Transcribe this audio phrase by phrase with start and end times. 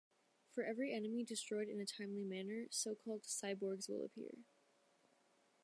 [0.55, 4.39] For every enemy destroyed in a timely manner, so-called "cyborgs" will appear.